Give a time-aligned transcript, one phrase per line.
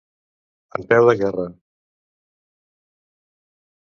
[0.77, 1.45] En peu de guerra.